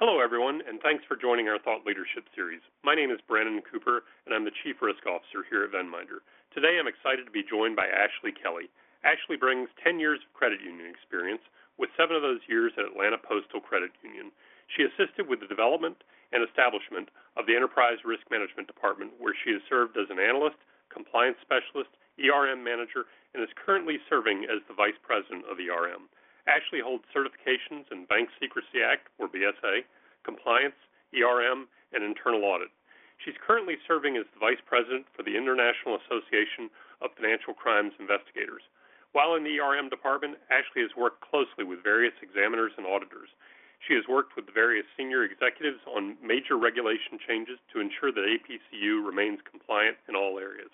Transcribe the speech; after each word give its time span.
Hello, 0.00 0.16
everyone, 0.16 0.64
and 0.64 0.80
thanks 0.80 1.04
for 1.04 1.12
joining 1.12 1.52
our 1.52 1.60
Thought 1.60 1.84
Leadership 1.84 2.24
Series. 2.32 2.64
My 2.80 2.96
name 2.96 3.12
is 3.12 3.20
Brandon 3.28 3.60
Cooper, 3.60 4.08
and 4.24 4.32
I'm 4.32 4.48
the 4.48 4.60
Chief 4.64 4.80
Risk 4.80 5.04
Officer 5.04 5.44
here 5.52 5.68
at 5.68 5.76
Venminder. 5.76 6.24
Today, 6.56 6.80
I'm 6.80 6.88
excited 6.88 7.28
to 7.28 7.36
be 7.36 7.44
joined 7.44 7.76
by 7.76 7.84
Ashley 7.84 8.32
Kelly. 8.32 8.72
Ashley 9.04 9.36
brings 9.36 9.68
10 9.84 10.00
years 10.00 10.24
of 10.24 10.32
credit 10.32 10.64
union 10.64 10.88
experience, 10.88 11.44
with 11.76 11.92
seven 12.00 12.16
of 12.16 12.24
those 12.24 12.40
years 12.48 12.72
at 12.80 12.88
Atlanta 12.88 13.20
Postal 13.20 13.60
Credit 13.60 13.92
Union. 14.00 14.32
She 14.72 14.88
assisted 14.88 15.28
with 15.28 15.44
the 15.44 15.52
development 15.52 16.00
and 16.32 16.40
establishment 16.40 17.12
of 17.36 17.44
the 17.44 17.52
Enterprise 17.52 18.00
Risk 18.00 18.24
Management 18.32 18.72
Department, 18.72 19.12
where 19.20 19.36
she 19.36 19.52
has 19.52 19.60
served 19.68 20.00
as 20.00 20.08
an 20.08 20.16
analyst, 20.16 20.56
compliance 20.88 21.36
specialist, 21.44 21.92
ERM 22.16 22.64
manager, 22.64 23.04
and 23.36 23.44
is 23.44 23.52
currently 23.52 24.00
serving 24.08 24.48
as 24.48 24.64
the 24.64 24.72
Vice 24.72 24.96
President 25.04 25.44
of 25.44 25.60
ERM. 25.60 26.08
Ashley 26.50 26.82
holds 26.82 27.06
certifications 27.14 27.86
in 27.94 28.10
Bank 28.10 28.28
Secrecy 28.42 28.82
Act, 28.82 29.06
or 29.22 29.30
BSA, 29.30 29.86
compliance, 30.26 30.74
ERM, 31.14 31.70
and 31.94 32.02
internal 32.02 32.42
audit. 32.42 32.74
She's 33.22 33.38
currently 33.38 33.78
serving 33.86 34.16
as 34.18 34.26
the 34.34 34.42
Vice 34.42 34.58
President 34.66 35.06
for 35.14 35.22
the 35.22 35.38
International 35.38 35.94
Association 36.02 36.66
of 36.98 37.14
Financial 37.14 37.54
Crimes 37.54 37.94
Investigators. 38.02 38.66
While 39.12 39.38
in 39.38 39.46
the 39.46 39.62
ERM 39.62 39.94
department, 39.94 40.42
Ashley 40.50 40.82
has 40.82 40.94
worked 40.98 41.22
closely 41.22 41.62
with 41.62 41.86
various 41.86 42.14
examiners 42.18 42.74
and 42.74 42.86
auditors. 42.86 43.30
She 43.86 43.94
has 43.94 44.10
worked 44.10 44.34
with 44.34 44.50
various 44.50 44.86
senior 44.98 45.22
executives 45.22 45.80
on 45.86 46.18
major 46.18 46.58
regulation 46.58 47.18
changes 47.22 47.62
to 47.72 47.80
ensure 47.80 48.10
that 48.10 48.26
APCU 48.26 49.06
remains 49.06 49.38
compliant 49.46 49.98
in 50.08 50.16
all 50.18 50.38
areas. 50.38 50.70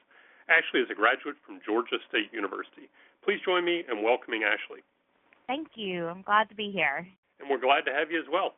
Ashley 0.48 0.80
is 0.80 0.90
a 0.90 0.96
graduate 0.96 1.36
from 1.44 1.60
Georgia 1.60 2.00
State 2.08 2.32
University. 2.32 2.88
Please 3.24 3.44
join 3.44 3.64
me 3.64 3.84
in 3.90 4.02
welcoming 4.02 4.42
Ashley. 4.44 4.80
Thank 5.46 5.68
you. 5.74 6.06
I'm 6.06 6.22
glad 6.22 6.48
to 6.50 6.54
be 6.54 6.70
here. 6.70 7.06
And 7.40 7.50
we're 7.50 7.60
glad 7.60 7.84
to 7.86 7.92
have 7.92 8.10
you 8.10 8.18
as 8.18 8.26
well. 8.30 8.54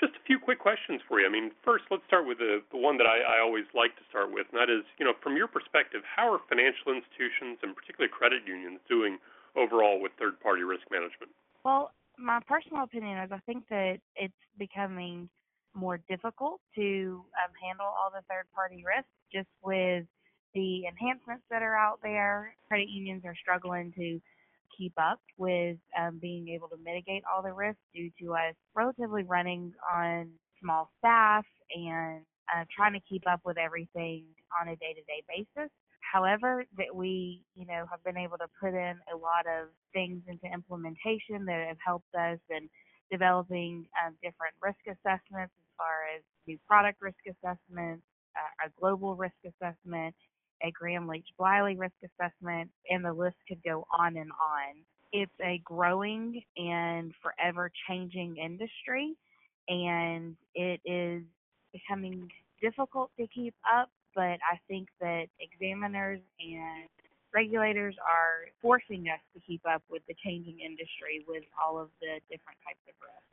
Just 0.00 0.16
a 0.16 0.22
few 0.24 0.38
quick 0.38 0.58
questions 0.58 1.02
for 1.06 1.20
you. 1.20 1.26
I 1.26 1.32
mean, 1.32 1.50
first, 1.64 1.84
let's 1.90 2.04
start 2.06 2.26
with 2.26 2.38
the, 2.38 2.62
the 2.70 2.78
one 2.78 2.96
that 2.96 3.06
I, 3.06 3.36
I 3.36 3.40
always 3.40 3.68
like 3.74 3.92
to 4.00 4.04
start 4.08 4.32
with, 4.32 4.46
and 4.52 4.56
that 4.56 4.72
is, 4.72 4.88
you 4.98 5.04
know, 5.04 5.12
from 5.22 5.36
your 5.36 5.48
perspective, 5.48 6.00
how 6.04 6.32
are 6.32 6.40
financial 6.48 6.96
institutions 6.96 7.60
and 7.62 7.76
particularly 7.76 8.08
credit 8.08 8.40
unions 8.46 8.80
doing 8.88 9.18
overall 9.54 10.00
with 10.00 10.12
third-party 10.18 10.62
risk 10.62 10.88
management? 10.90 11.28
Well, 11.64 11.92
my 12.16 12.40
personal 12.48 12.84
opinion 12.84 13.18
is 13.18 13.30
I 13.32 13.40
think 13.44 13.68
that 13.68 14.00
it's 14.16 14.42
becoming 14.58 15.28
more 15.74 16.00
difficult 16.08 16.60
to 16.76 17.24
um, 17.36 17.52
handle 17.60 17.86
all 17.86 18.08
the 18.08 18.24
third-party 18.32 18.84
risks 18.86 19.12
just 19.32 19.48
with 19.62 20.04
the 20.54 20.84
enhancements 20.88 21.44
that 21.50 21.62
are 21.62 21.76
out 21.76 22.00
there. 22.02 22.56
Credit 22.68 22.88
unions 22.88 23.24
are 23.24 23.36
struggling 23.36 23.92
to 23.96 24.20
keep 24.76 24.92
up 24.98 25.20
with 25.38 25.76
um, 25.98 26.18
being 26.20 26.48
able 26.48 26.68
to 26.68 26.76
mitigate 26.84 27.22
all 27.32 27.42
the 27.42 27.52
risks 27.52 27.80
due 27.94 28.10
to 28.20 28.34
us 28.34 28.54
relatively 28.74 29.22
running 29.24 29.72
on 29.94 30.30
small 30.62 30.90
staff 30.98 31.44
and 31.74 32.22
uh, 32.54 32.64
trying 32.74 32.92
to 32.92 33.00
keep 33.08 33.22
up 33.30 33.40
with 33.44 33.58
everything 33.58 34.24
on 34.60 34.68
a 34.68 34.76
day-to-day 34.76 35.22
basis. 35.28 35.70
However, 36.12 36.64
that 36.76 36.94
we, 36.94 37.42
you 37.54 37.66
know, 37.66 37.86
have 37.90 38.02
been 38.04 38.18
able 38.18 38.36
to 38.38 38.46
put 38.60 38.74
in 38.74 38.94
a 39.12 39.16
lot 39.16 39.46
of 39.46 39.68
things 39.92 40.20
into 40.28 40.44
implementation 40.52 41.44
that 41.46 41.66
have 41.68 41.78
helped 41.84 42.14
us 42.14 42.38
in 42.50 42.68
developing 43.10 43.86
um, 44.04 44.14
different 44.22 44.52
risk 44.60 44.80
assessments 44.86 45.52
as 45.56 45.70
far 45.76 46.08
as 46.16 46.22
new 46.46 46.58
product 46.66 47.00
risk 47.00 47.18
assessments, 47.24 48.04
uh, 48.36 48.66
a 48.66 48.68
global 48.80 49.16
risk 49.16 49.36
assessment, 49.44 50.14
a 50.62 50.70
Gramm 50.70 51.08
Leach 51.08 51.28
Bliley 51.38 51.78
risk 51.78 51.94
assessment, 52.04 52.70
and 52.90 53.04
the 53.04 53.12
list 53.12 53.36
could 53.48 53.62
go 53.64 53.86
on 53.98 54.16
and 54.16 54.30
on. 54.32 54.76
It's 55.12 55.32
a 55.44 55.60
growing 55.64 56.42
and 56.56 57.12
forever 57.22 57.70
changing 57.88 58.36
industry, 58.38 59.14
and 59.68 60.36
it 60.54 60.80
is 60.84 61.22
becoming 61.72 62.30
difficult 62.62 63.10
to 63.18 63.26
keep 63.28 63.54
up. 63.70 63.90
But 64.14 64.38
I 64.44 64.60
think 64.68 64.88
that 65.00 65.26
examiners 65.40 66.20
and 66.40 66.88
regulators 67.34 67.96
are 68.08 68.48
forcing 68.60 69.08
us 69.08 69.20
to 69.34 69.40
keep 69.40 69.62
up 69.66 69.82
with 69.90 70.02
the 70.08 70.14
changing 70.24 70.60
industry 70.60 71.24
with 71.26 71.44
all 71.62 71.78
of 71.80 71.88
the 72.00 72.20
different 72.30 72.58
types 72.66 72.84
of 72.88 72.94
risks. 73.00 73.31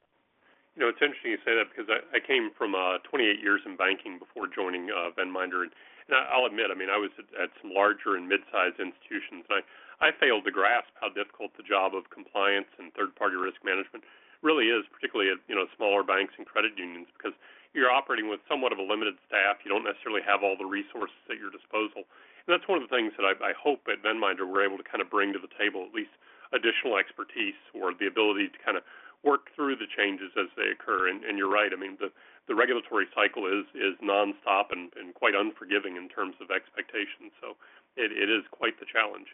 You 0.75 0.85
know, 0.85 0.89
it's 0.89 1.01
interesting 1.01 1.31
you 1.31 1.41
say 1.43 1.57
that 1.57 1.67
because 1.71 1.89
I, 1.89 1.99
I 2.15 2.19
came 2.21 2.51
from 2.55 2.75
uh, 2.75 3.03
28 3.09 3.41
years 3.41 3.61
in 3.65 3.75
banking 3.75 4.19
before 4.19 4.47
joining 4.47 4.89
uh, 4.89 5.11
Venminder, 5.17 5.67
and 5.67 5.71
now, 6.09 6.25
I'll 6.33 6.49
admit, 6.49 6.73
I 6.73 6.75
mean, 6.75 6.89
I 6.89 6.97
was 6.97 7.13
at, 7.21 7.29
at 7.37 7.49
some 7.61 7.69
larger 7.69 8.17
and 8.17 8.25
mid-sized 8.25 8.81
institutions, 8.81 9.45
and 9.45 9.61
I, 9.61 10.09
I 10.09 10.09
failed 10.09 10.43
to 10.49 10.51
grasp 10.51 10.89
how 10.97 11.13
difficult 11.13 11.53
the 11.53 11.61
job 11.61 11.93
of 11.93 12.09
compliance 12.09 12.69
and 12.81 12.89
third-party 12.97 13.37
risk 13.37 13.61
management 13.61 14.01
really 14.41 14.73
is, 14.73 14.89
particularly 14.89 15.29
at 15.29 15.37
you 15.45 15.53
know 15.53 15.69
smaller 15.77 16.01
banks 16.01 16.33
and 16.41 16.49
credit 16.49 16.73
unions, 16.75 17.05
because 17.13 17.37
you're 17.77 17.93
operating 17.93 18.25
with 18.25 18.41
somewhat 18.49 18.73
of 18.73 18.81
a 18.81 18.85
limited 18.85 19.21
staff. 19.29 19.61
You 19.61 19.69
don't 19.69 19.85
necessarily 19.85 20.25
have 20.25 20.41
all 20.41 20.57
the 20.57 20.65
resources 20.65 21.21
at 21.29 21.37
your 21.37 21.53
disposal, 21.53 22.09
and 22.47 22.49
that's 22.49 22.65
one 22.65 22.81
of 22.81 22.89
the 22.89 22.93
things 22.93 23.13
that 23.21 23.27
I, 23.29 23.37
I 23.37 23.53
hope 23.53 23.85
at 23.85 24.01
Venminder 24.01 24.49
we're 24.49 24.65
able 24.65 24.81
to 24.81 24.87
kind 24.87 25.05
of 25.05 25.13
bring 25.13 25.29
to 25.37 25.41
the 25.41 25.51
table, 25.61 25.85
at 25.85 25.93
least 25.93 26.15
additional 26.49 26.97
expertise 26.97 27.59
or 27.77 27.93
the 27.93 28.09
ability 28.09 28.49
to 28.49 28.59
kind 28.65 28.73
of 28.73 28.83
work 29.23 29.51
through 29.55 29.75
the 29.75 29.89
changes 29.89 30.31
as 30.39 30.47
they 30.55 30.71
occur. 30.71 31.09
And, 31.09 31.23
and 31.23 31.37
you're 31.37 31.51
right. 31.51 31.71
I 31.73 31.79
mean, 31.79 31.97
the 31.99 32.11
the 32.47 32.55
regulatory 32.55 33.05
cycle 33.13 33.45
is 33.45 33.69
is 33.77 33.93
nonstop 34.01 34.71
and, 34.71 34.89
and 34.97 35.13
quite 35.13 35.35
unforgiving 35.35 35.97
in 35.97 36.09
terms 36.09 36.35
of 36.41 36.49
expectations. 36.49 37.35
So 37.41 37.55
it, 37.95 38.11
it 38.11 38.29
is 38.29 38.43
quite 38.51 38.79
the 38.79 38.89
challenge. 38.89 39.27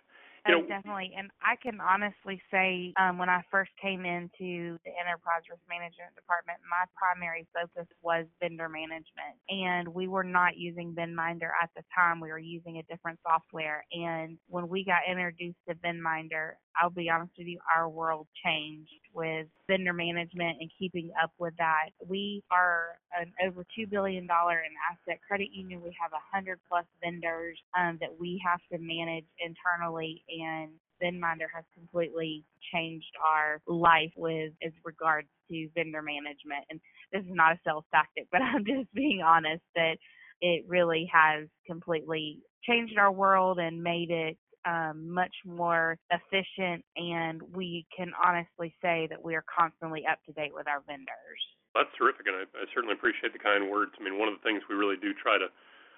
Know, 0.48 0.62
definitely. 0.62 1.12
And 1.18 1.32
I 1.42 1.56
can 1.58 1.82
honestly 1.82 2.40
say, 2.52 2.94
um, 3.02 3.18
when 3.18 3.30
I 3.30 3.42
first 3.50 3.72
came 3.82 4.06
into 4.06 4.78
the 4.86 4.94
enterprise 4.94 5.42
risk 5.50 5.62
management 5.68 6.14
department, 6.14 6.60
my 6.70 6.86
primary 6.94 7.48
focus 7.50 7.90
was 8.04 8.26
vendor 8.40 8.70
management. 8.70 9.42
And 9.50 9.88
we 9.90 10.08
were 10.08 10.24
not 10.24 10.56
using 10.56 10.94
Venminder 10.94 11.50
at 11.62 11.72
the 11.76 11.82
time. 11.98 12.20
We 12.20 12.30
were 12.30 12.38
using 12.38 12.78
a 12.78 12.84
different 12.84 13.18
software. 13.26 13.86
And 13.92 14.38
when 14.46 14.70
we 14.70 14.86
got 14.86 15.10
introduced 15.10 15.58
to 15.68 15.74
Venminder, 15.74 16.62
I'll 16.82 16.90
be 16.90 17.10
honest 17.10 17.32
with 17.38 17.48
you, 17.48 17.60
our 17.76 17.90
world 17.90 18.28
changed 18.44 18.90
with 19.14 19.48
vendor 19.68 19.94
management 19.94 20.58
and 20.60 20.70
keeping 20.78 21.12
up 21.22 21.32
with 21.38 21.54
that. 21.58 21.90
We 22.06 22.44
are 22.52 22.98
an 23.20 23.32
over 23.46 23.66
$2 23.78 23.90
billion 23.90 24.24
in 24.24 24.28
asset 24.30 25.20
credit 25.28 25.50
union. 25.52 25.82
We 25.82 25.96
have 26.02 26.12
100 26.12 26.60
plus 26.70 26.86
vendors 27.04 27.58
um, 27.78 27.98
that 28.02 28.10
we 28.20 28.42
have 28.46 28.60
to 28.72 28.78
manage 28.78 29.26
internally, 29.40 30.24
and 30.30 30.72
Venminder 31.02 31.48
has 31.54 31.64
completely 31.74 32.44
changed 32.74 33.12
our 33.26 33.62
life 33.68 34.12
with 34.16 34.54
as 34.66 34.72
regards 34.84 35.28
to 35.50 35.70
vendor 35.76 36.02
management. 36.02 36.66
And 36.70 36.80
this 37.12 37.22
is 37.22 37.36
not 37.36 37.54
a 37.54 37.60
sales 37.66 37.86
tactic, 37.94 38.28
but 38.32 38.42
I'm 38.42 38.66
just 38.66 38.94
being 38.94 39.22
honest 39.22 39.64
that 39.76 39.98
it 40.42 40.66
really 40.68 41.10
has 41.14 41.48
completely 41.66 42.40
changed 42.64 42.98
our 42.98 43.12
world 43.12 43.60
and 43.60 43.82
made 43.82 44.10
it 44.10 44.38
um, 44.66 45.14
much 45.14 45.34
more 45.46 45.98
efficient, 46.12 46.84
and 46.98 47.42
we 47.54 47.86
can 47.96 48.12
honestly 48.18 48.74
say 48.82 49.08
that 49.10 49.24
we 49.24 49.36
are 49.36 49.46
constantly 49.46 50.04
up 50.10 50.20
to 50.26 50.34
date 50.34 50.54
with 50.54 50.68
our 50.68 50.82
vendors. 50.90 51.42
That's 51.78 51.92
terrific, 51.98 52.26
and 52.26 52.36
I, 52.36 52.44
I 52.58 52.66
certainly 52.74 52.98
appreciate 52.98 53.34
the 53.34 53.40
kind 53.40 53.70
words. 53.70 53.94
I 54.00 54.04
mean, 54.04 54.18
one 54.18 54.28
of 54.28 54.36
the 54.36 54.44
things 54.44 54.64
we 54.70 54.76
really 54.76 54.98
do 54.98 55.14
try 55.14 55.38
to 55.38 55.52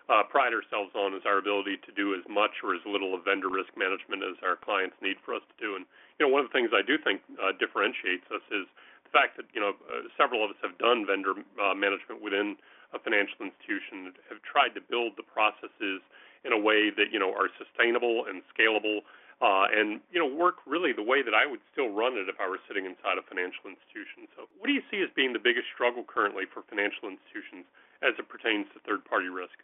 uh, 0.08 0.24
pride 0.28 0.56
ourselves 0.56 0.96
on 0.96 1.14
is 1.14 1.24
our 1.28 1.38
ability 1.38 1.78
to 1.84 1.92
do 1.92 2.16
as 2.16 2.24
much 2.32 2.64
or 2.64 2.74
as 2.76 2.82
little 2.88 3.12
of 3.12 3.28
vendor 3.28 3.52
risk 3.52 3.72
management 3.76 4.24
as 4.24 4.40
our 4.40 4.56
clients 4.56 4.96
need 5.04 5.20
for 5.24 5.36
us 5.36 5.44
to 5.52 5.56
do. 5.60 5.76
And 5.76 5.84
you 6.20 6.26
know, 6.26 6.32
one 6.32 6.44
of 6.44 6.50
the 6.50 6.56
things 6.56 6.72
I 6.72 6.84
do 6.84 6.96
think 6.98 7.22
uh, 7.38 7.52
differentiates 7.60 8.26
us 8.32 8.44
is 8.50 8.66
the 9.04 9.12
fact 9.12 9.36
that 9.36 9.48
you 9.52 9.60
know 9.60 9.76
uh, 9.88 10.08
several 10.16 10.44
of 10.44 10.52
us 10.52 10.60
have 10.64 10.76
done 10.80 11.04
vendor 11.04 11.36
uh, 11.60 11.76
management 11.76 12.24
within 12.24 12.56
a 12.96 13.00
financial 13.00 13.44
institution, 13.44 14.16
have 14.32 14.40
tried 14.48 14.72
to 14.80 14.82
build 14.82 15.20
the 15.20 15.28
processes 15.28 16.00
in 16.46 16.54
a 16.54 16.60
way 16.60 16.90
that 16.90 17.12
you 17.12 17.20
know 17.20 17.32
are 17.34 17.50
sustainable 17.58 18.26
and 18.28 18.42
scalable, 18.52 19.06
uh, 19.42 19.70
and 19.72 20.02
you 20.12 20.20
know 20.20 20.28
work 20.28 20.62
really 20.66 20.94
the 20.94 21.06
way 21.06 21.22
that 21.22 21.34
I 21.34 21.46
would 21.46 21.62
still 21.72 21.90
run 21.90 22.18
it 22.18 22.30
if 22.30 22.36
I 22.40 22.50
were 22.50 22.60
sitting 22.68 22.86
inside 22.86 23.18
a 23.18 23.26
financial 23.26 23.70
institution. 23.70 24.28
So, 24.36 24.46
what 24.58 24.68
do 24.68 24.74
you 24.74 24.84
see 24.90 25.02
as 25.02 25.10
being 25.16 25.34
the 25.34 25.42
biggest 25.42 25.68
struggle 25.74 26.04
currently 26.04 26.46
for 26.46 26.64
financial 26.68 27.10
institutions 27.10 27.66
as 28.06 28.14
it 28.20 28.30
pertains 28.30 28.70
to 28.74 28.80
third-party 28.86 29.30
risk? 29.30 29.58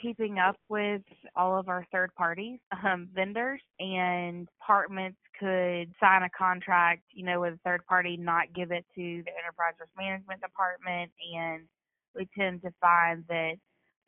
keeping 0.00 0.38
up 0.38 0.56
with 0.68 1.02
all 1.34 1.58
of 1.58 1.68
our 1.68 1.86
third 1.92 2.14
parties 2.14 2.58
um, 2.84 3.08
vendors 3.14 3.60
and 3.78 4.48
departments 4.58 5.18
could 5.38 5.92
sign 6.00 6.22
a 6.22 6.30
contract 6.30 7.02
you 7.12 7.24
know 7.24 7.40
with 7.40 7.54
a 7.54 7.60
third 7.64 7.84
party 7.86 8.16
not 8.16 8.52
give 8.54 8.70
it 8.70 8.84
to 8.94 9.22
the 9.24 9.32
enterprise 9.42 9.74
risk 9.78 9.90
management 9.96 10.40
department 10.40 11.10
and 11.34 11.62
we 12.14 12.26
tend 12.36 12.62
to 12.62 12.72
find 12.80 13.24
that 13.28 13.56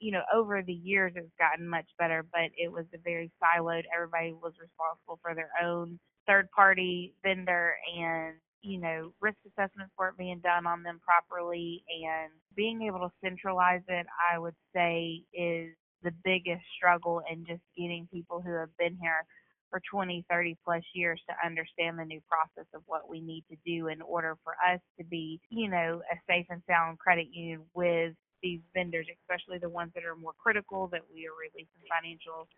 you 0.00 0.12
know, 0.12 0.22
over 0.34 0.62
the 0.62 0.72
years 0.72 1.12
it's 1.16 1.32
gotten 1.38 1.68
much 1.68 1.86
better, 1.98 2.24
but 2.32 2.50
it 2.56 2.70
was 2.70 2.84
a 2.94 2.98
very 2.98 3.30
siloed. 3.42 3.84
Everybody 3.94 4.32
was 4.32 4.52
responsible 4.60 5.18
for 5.22 5.34
their 5.34 5.50
own 5.62 5.98
third 6.26 6.50
party 6.50 7.14
vendor 7.22 7.74
and, 7.98 8.36
you 8.62 8.78
know, 8.78 9.12
risk 9.20 9.38
assessments 9.46 9.92
weren't 9.98 10.18
being 10.18 10.40
done 10.40 10.66
on 10.66 10.82
them 10.82 11.00
properly 11.04 11.82
and 11.88 12.30
being 12.54 12.82
able 12.82 13.00
to 13.00 13.10
centralize 13.22 13.82
it, 13.88 14.06
I 14.32 14.38
would 14.38 14.56
say 14.74 15.22
is 15.32 15.74
the 16.02 16.12
biggest 16.24 16.62
struggle 16.76 17.22
in 17.30 17.44
just 17.46 17.62
getting 17.76 18.08
people 18.12 18.40
who 18.40 18.52
have 18.52 18.76
been 18.78 18.96
here 19.00 19.24
for 19.70 19.80
20, 19.90 20.24
30 20.30 20.56
plus 20.64 20.82
years 20.94 21.20
to 21.28 21.46
understand 21.46 21.98
the 21.98 22.04
new 22.04 22.20
process 22.28 22.66
of 22.74 22.82
what 22.86 23.08
we 23.08 23.20
need 23.20 23.44
to 23.50 23.56
do 23.66 23.88
in 23.88 24.00
order 24.00 24.36
for 24.44 24.54
us 24.72 24.80
to 24.98 25.04
be, 25.04 25.40
you 25.50 25.68
know, 25.68 26.00
a 26.10 26.16
safe 26.28 26.46
and 26.50 26.62
sound 26.68 26.98
credit 26.98 27.26
union 27.32 27.62
with 27.74 28.14
these 28.42 28.60
vendors, 28.74 29.06
especially 29.22 29.58
the 29.58 29.68
ones 29.68 29.92
that 29.94 30.04
are 30.04 30.16
more 30.16 30.34
critical 30.38 30.88
that 30.88 31.02
we 31.12 31.26
are 31.26 31.36
releasing 31.36 31.82
financial 31.88 32.48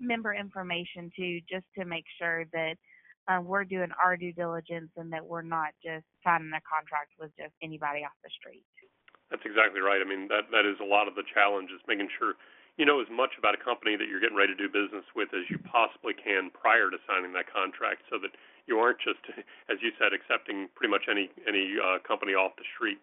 member 0.00 0.32
information 0.34 1.10
to 1.16 1.40
just 1.50 1.66
to 1.76 1.84
make 1.84 2.04
sure 2.18 2.44
that 2.52 2.76
um, 3.28 3.44
we're 3.44 3.64
doing 3.64 3.90
our 4.02 4.16
due 4.16 4.32
diligence 4.32 4.88
and 4.96 5.12
that 5.12 5.24
we're 5.24 5.44
not 5.44 5.76
just 5.84 6.06
signing 6.24 6.50
a 6.56 6.62
contract 6.64 7.12
with 7.20 7.30
just 7.36 7.52
anybody 7.62 8.00
off 8.00 8.16
the 8.24 8.30
street. 8.32 8.64
That's 9.28 9.44
exactly 9.44 9.84
right. 9.84 10.00
I 10.00 10.08
mean, 10.08 10.28
that 10.32 10.48
that 10.48 10.64
is 10.64 10.80
a 10.80 10.88
lot 10.88 11.04
of 11.06 11.14
the 11.14 11.24
challenge 11.28 11.68
is 11.68 11.84
making 11.84 12.08
sure 12.16 12.40
you 12.80 12.88
know 12.88 13.04
as 13.04 13.10
much 13.12 13.36
about 13.36 13.52
a 13.52 13.60
company 13.60 13.92
that 14.00 14.08
you're 14.08 14.24
getting 14.24 14.38
ready 14.38 14.56
to 14.56 14.60
do 14.60 14.72
business 14.72 15.04
with 15.12 15.28
as 15.36 15.44
you 15.52 15.60
possibly 15.68 16.16
can 16.16 16.48
prior 16.48 16.88
to 16.88 16.96
signing 17.04 17.36
that 17.36 17.44
contract, 17.52 18.08
so 18.08 18.16
that 18.16 18.32
you 18.64 18.80
aren't 18.80 19.00
just, 19.04 19.20
as 19.72 19.76
you 19.84 19.92
said, 20.00 20.16
accepting 20.16 20.72
pretty 20.72 20.88
much 20.88 21.12
any 21.12 21.28
any 21.44 21.76
uh, 21.76 22.00
company 22.00 22.32
off 22.32 22.56
the 22.56 22.64
street. 22.64 22.96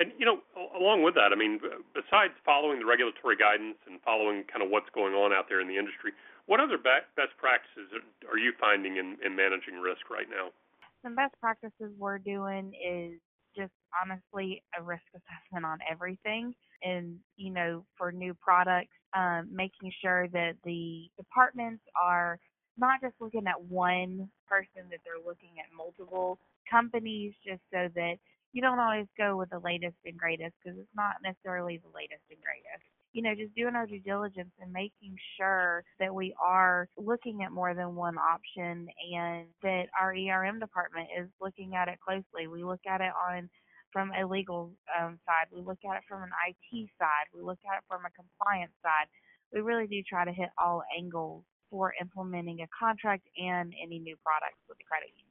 And 0.00 0.16
you 0.16 0.24
know, 0.24 0.40
along 0.72 1.04
with 1.04 1.12
that, 1.14 1.28
I 1.30 1.36
mean, 1.36 1.60
besides 1.92 2.32
following 2.40 2.80
the 2.80 2.88
regulatory 2.88 3.36
guidance 3.36 3.76
and 3.84 4.00
following 4.00 4.48
kind 4.48 4.64
of 4.64 4.72
what's 4.72 4.88
going 4.96 5.12
on 5.12 5.30
out 5.36 5.44
there 5.52 5.60
in 5.60 5.68
the 5.68 5.76
industry, 5.76 6.16
what 6.48 6.58
other 6.58 6.80
best 6.80 7.36
practices 7.36 7.92
are 8.24 8.38
you 8.40 8.56
finding 8.58 8.96
in, 8.96 9.20
in 9.20 9.36
managing 9.36 9.76
risk 9.76 10.08
right 10.08 10.26
now? 10.26 10.56
Some 11.04 11.14
best 11.14 11.36
practices 11.38 11.92
we're 12.00 12.18
doing 12.18 12.72
is 12.80 13.20
just 13.54 13.76
honestly 13.92 14.62
a 14.78 14.82
risk 14.82 15.04
assessment 15.12 15.66
on 15.66 15.78
everything 15.90 16.54
and 16.82 17.18
you 17.36 17.50
know 17.50 17.84
for 17.98 18.12
new 18.12 18.32
products 18.34 18.94
um, 19.16 19.48
making 19.52 19.92
sure 20.00 20.28
that 20.28 20.54
the 20.64 21.10
departments 21.18 21.82
are 22.00 22.38
not 22.78 23.00
just 23.02 23.14
looking 23.20 23.46
at 23.46 23.60
one 23.60 24.28
person 24.48 24.88
that 24.90 25.00
they're 25.04 25.24
looking 25.26 25.58
at 25.58 25.66
multiple 25.76 26.38
companies 26.70 27.34
just 27.44 27.60
so 27.72 27.88
that 27.94 28.16
you 28.52 28.62
don't 28.62 28.78
always 28.78 29.06
go 29.16 29.36
with 29.36 29.50
the 29.50 29.60
latest 29.60 29.96
and 30.04 30.18
greatest 30.18 30.54
because 30.62 30.78
it's 30.78 30.96
not 30.96 31.22
necessarily 31.22 31.78
the 31.78 31.92
latest 31.94 32.22
and 32.30 32.40
greatest 32.42 32.84
you 33.12 33.22
know, 33.22 33.34
just 33.34 33.54
doing 33.54 33.74
our 33.74 33.86
due 33.86 34.00
diligence 34.00 34.52
and 34.60 34.72
making 34.72 35.16
sure 35.36 35.82
that 35.98 36.14
we 36.14 36.34
are 36.42 36.88
looking 36.96 37.42
at 37.42 37.50
more 37.50 37.74
than 37.74 37.96
one 37.96 38.16
option 38.18 38.86
and 39.12 39.46
that 39.62 39.86
our 40.00 40.14
ERM 40.14 40.60
department 40.60 41.08
is 41.18 41.28
looking 41.40 41.74
at 41.74 41.88
it 41.88 41.98
closely. 41.98 42.46
We 42.46 42.62
look 42.62 42.80
at 42.88 43.00
it 43.00 43.12
on 43.28 43.50
from 43.92 44.12
a 44.14 44.24
legal 44.24 44.70
um, 44.94 45.18
side, 45.26 45.50
we 45.50 45.60
look 45.60 45.82
at 45.82 45.96
it 45.96 46.06
from 46.08 46.22
an 46.22 46.30
IT 46.46 46.88
side, 46.94 47.26
we 47.34 47.42
look 47.42 47.58
at 47.66 47.78
it 47.78 47.84
from 47.88 48.06
a 48.06 48.14
compliance 48.14 48.74
side. 48.86 49.10
We 49.52 49.60
really 49.66 49.88
do 49.88 49.98
try 50.06 50.24
to 50.24 50.30
hit 50.30 50.50
all 50.62 50.82
angles 50.96 51.42
for 51.70 51.92
implementing 52.00 52.60
a 52.62 52.70
contract 52.70 53.26
and 53.34 53.74
any 53.82 53.98
new 53.98 54.14
products 54.22 54.62
with 54.68 54.78
the 54.78 54.86
credit 54.86 55.10
union. 55.18 55.29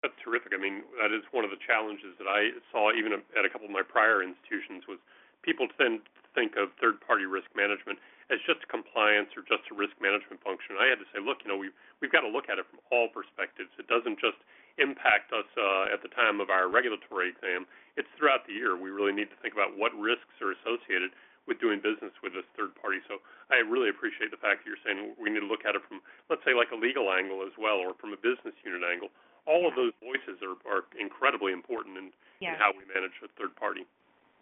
That's 0.00 0.16
terrific. 0.24 0.56
I 0.56 0.60
mean, 0.60 0.80
that 0.96 1.12
is 1.12 1.28
one 1.28 1.44
of 1.44 1.52
the 1.52 1.60
challenges 1.60 2.16
that 2.16 2.24
I 2.24 2.56
saw 2.72 2.88
even 2.96 3.12
at 3.12 3.44
a 3.44 3.50
couple 3.52 3.68
of 3.68 3.74
my 3.74 3.84
prior 3.84 4.24
institutions 4.24 4.88
was 4.88 4.96
people 5.44 5.68
tend 5.76 6.00
to 6.08 6.28
think 6.32 6.56
of 6.56 6.72
third-party 6.80 7.28
risk 7.28 7.52
management 7.52 8.00
as 8.32 8.40
just 8.48 8.64
compliance 8.70 9.28
or 9.36 9.42
just 9.44 9.66
a 9.68 9.74
risk 9.76 9.92
management 10.00 10.40
function. 10.40 10.78
I 10.80 10.88
had 10.88 11.02
to 11.02 11.08
say, 11.12 11.20
look, 11.20 11.44
you 11.44 11.50
know, 11.52 11.58
we've 11.58 11.74
we've 12.00 12.14
got 12.14 12.24
to 12.24 12.32
look 12.32 12.48
at 12.48 12.56
it 12.56 12.64
from 12.70 12.80
all 12.88 13.12
perspectives. 13.12 13.68
It 13.76 13.90
doesn't 13.92 14.16
just 14.22 14.40
impact 14.78 15.34
us 15.36 15.48
uh, 15.58 15.92
at 15.92 16.00
the 16.00 16.08
time 16.16 16.40
of 16.40 16.48
our 16.48 16.70
regulatory 16.70 17.28
exam. 17.34 17.68
It's 18.00 18.08
throughout 18.16 18.48
the 18.48 18.56
year. 18.56 18.78
We 18.78 18.88
really 18.88 19.12
need 19.12 19.28
to 19.28 19.38
think 19.44 19.52
about 19.52 19.76
what 19.76 19.92
risks 19.98 20.32
are 20.40 20.54
associated 20.54 21.12
with 21.44 21.58
doing 21.58 21.82
business 21.82 22.14
with 22.22 22.32
this 22.32 22.46
third 22.54 22.72
party. 22.78 23.02
So 23.10 23.18
I 23.50 23.60
really 23.66 23.90
appreciate 23.90 24.30
the 24.30 24.40
fact 24.40 24.62
that 24.62 24.66
you're 24.70 24.80
saying 24.86 25.18
we 25.18 25.28
need 25.28 25.42
to 25.42 25.50
look 25.50 25.66
at 25.66 25.74
it 25.74 25.82
from, 25.90 25.98
let's 26.30 26.44
say, 26.46 26.54
like 26.54 26.70
a 26.70 26.78
legal 26.78 27.10
angle 27.10 27.42
as 27.42 27.52
well, 27.58 27.82
or 27.82 27.98
from 27.98 28.14
a 28.14 28.20
business 28.20 28.54
unit 28.62 28.86
angle. 28.86 29.10
All 29.46 29.68
of 29.68 29.74
those 29.74 29.92
voices 30.00 30.40
are, 30.42 30.56
are 30.68 30.84
incredibly 30.98 31.52
important 31.52 31.96
in, 31.96 32.06
in 32.40 32.54
how 32.58 32.72
we 32.72 32.84
manage 32.88 33.14
a 33.24 33.28
third 33.36 33.54
party. 33.56 33.86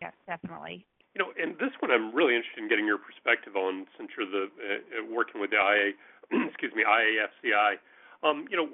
Yes, 0.01 0.13
definitely. 0.27 0.87
You 1.15 1.25
know, 1.25 1.31
and 1.35 1.59
this 1.59 1.75
one 1.81 1.91
I'm 1.91 2.15
really 2.15 2.37
interested 2.37 2.63
in 2.63 2.69
getting 2.69 2.87
your 2.87 2.99
perspective 2.99 3.57
on, 3.57 3.87
since 3.97 4.11
you're 4.15 4.29
the 4.29 4.47
uh, 4.47 5.05
working 5.11 5.41
with 5.41 5.51
the 5.51 5.59
IA, 5.59 5.99
excuse 6.49 6.73
me, 6.75 6.85
IAFCI. 6.87 7.79
Um, 8.23 8.47
you 8.51 8.57
know, 8.57 8.69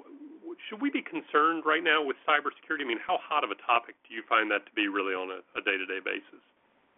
should 0.69 0.81
we 0.81 0.89
be 0.89 1.01
concerned 1.01 1.63
right 1.65 1.83
now 1.83 2.03
with 2.03 2.17
cybersecurity? 2.27 2.81
I 2.81 2.87
mean, 2.87 3.01
how 3.01 3.17
hot 3.21 3.43
of 3.43 3.51
a 3.51 3.59
topic 3.65 3.95
do 4.07 4.13
you 4.13 4.21
find 4.27 4.49
that 4.51 4.65
to 4.65 4.71
be 4.75 4.87
really 4.87 5.13
on 5.13 5.29
a, 5.29 5.41
a 5.57 5.61
day-to-day 5.61 5.99
basis? 6.03 6.41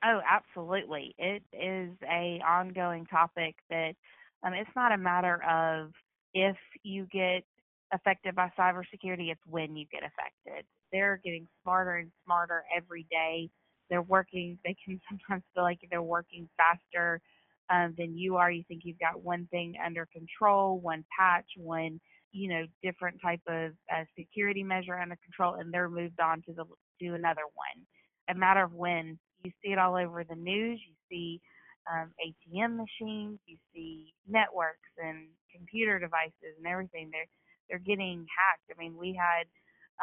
Oh, 0.04 0.22
absolutely. 0.30 1.16
It 1.18 1.44
is 1.54 1.92
a 2.04 2.40
ongoing 2.46 3.06
topic 3.06 3.56
that 3.70 3.96
um, 4.44 4.54
it's 4.54 4.70
not 4.76 4.92
a 4.92 4.98
matter 4.98 5.42
of 5.44 5.92
if 6.34 6.58
you 6.84 7.08
get 7.12 7.44
affected 7.94 8.36
by 8.36 8.52
cybersecurity, 8.58 9.32
it's 9.32 9.42
when 9.48 9.76
you 9.76 9.86
get 9.92 10.04
affected. 10.04 10.66
They're 10.92 11.20
getting 11.24 11.48
smarter 11.64 11.98
and 11.98 12.12
smarter 12.26 12.64
every 12.76 13.06
day. 13.10 13.50
They're 13.90 14.02
working 14.02 14.58
they 14.66 14.76
can 14.84 15.00
sometimes 15.10 15.44
feel 15.54 15.64
like 15.64 15.80
they're 15.90 16.02
working 16.02 16.50
faster 16.58 17.22
um, 17.70 17.96
than 17.98 18.18
you 18.18 18.36
are. 18.38 18.52
You 18.52 18.64
think 18.68 18.82
you've 18.84 19.00
got 19.00 19.24
one 19.24 19.48
thing 19.52 19.76
under 19.86 20.08
control 20.14 20.80
one 20.80 21.06
patch 21.18 21.46
one 21.58 22.00
you 22.32 22.50
know 22.50 22.66
different 22.84 23.22
type 23.22 23.42
of 23.48 23.72
uh, 23.92 24.04
security 24.18 24.64
measure 24.64 25.00
under 25.00 25.18
control 25.24 25.56
and 25.56 25.74
they're 25.74 25.90
moved 25.90 26.20
on 26.20 26.42
to 26.44 26.54
the 26.54 26.66
to 27.02 27.14
another 27.14 27.44
one. 27.56 27.86
A 28.30 28.36
matter 28.36 28.64
of 28.64 28.74
when. 28.74 29.18
You 29.44 29.52
see 29.64 29.72
it 29.72 29.78
all 29.78 29.96
over 29.96 30.24
the 30.24 30.36
news. 30.36 30.82
You 30.86 30.94
see 31.10 31.42
um, 31.90 32.12
atm 32.20 32.76
machines. 32.76 33.40
You 33.46 33.58
see 33.74 34.14
networks 34.28 34.92
and 34.98 35.28
computer 35.56 36.00
devices 36.00 36.58
and 36.58 36.68
everything 36.68 37.10
they're 37.12 37.28
they're 37.70 37.80
getting 37.80 38.26
hacked 38.28 38.68
i 38.72 38.76
mean 38.80 38.98
we 38.98 39.14
had 39.14 39.48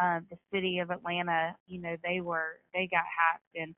um, 0.00 0.26
the 0.30 0.38
city 0.52 0.78
of 0.78 0.90
Atlanta, 0.90 1.54
you 1.66 1.80
know, 1.80 1.96
they 2.02 2.20
were 2.20 2.58
they 2.72 2.88
got 2.90 3.06
hacked 3.06 3.54
and 3.54 3.74